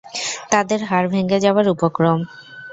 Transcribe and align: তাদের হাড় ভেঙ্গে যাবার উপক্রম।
তাদের 0.51 0.79
হাড় 0.83 1.07
ভেঙ্গে 1.13 1.37
যাবার 1.39 1.65
উপক্রম। 1.67 2.19